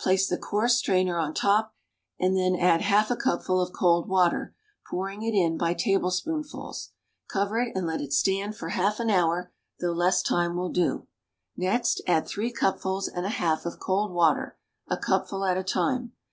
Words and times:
Place 0.00 0.28
the 0.28 0.36
coarse 0.36 0.74
strainer 0.74 1.16
on 1.16 1.32
top, 1.32 1.76
and 2.18 2.36
then 2.36 2.56
add 2.56 2.80
half 2.80 3.08
a 3.08 3.14
cupful 3.14 3.60
of 3.60 3.72
cold 3.72 4.08
water, 4.08 4.52
pouring 4.90 5.22
it 5.22 5.32
in 5.32 5.56
by 5.56 5.74
tablespoonfuls. 5.74 6.90
Cover 7.28 7.60
it 7.60 7.76
and 7.76 7.86
let 7.86 8.00
it 8.00 8.12
stand 8.12 8.56
for 8.56 8.70
half 8.70 8.98
an 8.98 9.10
hour, 9.10 9.52
though 9.78 9.92
less 9.92 10.24
time 10.24 10.56
will 10.56 10.72
do. 10.72 11.06
Next 11.56 12.02
add 12.08 12.26
three 12.26 12.50
cupfuls 12.52 13.06
and 13.06 13.24
a 13.24 13.28
half 13.28 13.64
of 13.64 13.78
cold 13.78 14.12
water, 14.12 14.58
a 14.88 14.96
cupful 14.96 15.44
at 15.44 15.56
a 15.56 15.62
time. 15.62 16.14